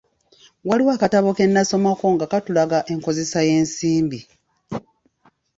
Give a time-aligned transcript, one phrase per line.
[0.67, 4.19] Waliwo akatabo ke nnasomako nga katulaga enkozesa y'ensimbi.